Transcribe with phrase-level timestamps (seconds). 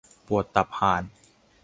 [0.27, 1.03] ปวดตับห่าน!